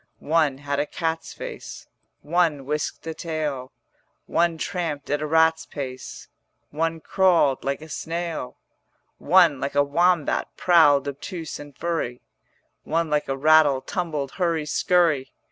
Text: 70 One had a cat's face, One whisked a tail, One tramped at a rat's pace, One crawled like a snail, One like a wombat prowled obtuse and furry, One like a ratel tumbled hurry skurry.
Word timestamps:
70 0.19 0.29
One 0.31 0.57
had 0.57 0.79
a 0.79 0.87
cat's 0.87 1.31
face, 1.31 1.87
One 2.23 2.65
whisked 2.65 3.05
a 3.05 3.13
tail, 3.13 3.71
One 4.25 4.57
tramped 4.57 5.11
at 5.11 5.21
a 5.21 5.27
rat's 5.27 5.67
pace, 5.67 6.27
One 6.71 6.99
crawled 7.01 7.63
like 7.63 7.83
a 7.83 7.87
snail, 7.89 8.57
One 9.19 9.59
like 9.59 9.75
a 9.75 9.83
wombat 9.83 10.57
prowled 10.57 11.07
obtuse 11.07 11.59
and 11.59 11.77
furry, 11.77 12.23
One 12.83 13.11
like 13.11 13.29
a 13.29 13.37
ratel 13.37 13.81
tumbled 13.85 14.31
hurry 14.41 14.65
skurry. 14.65 15.33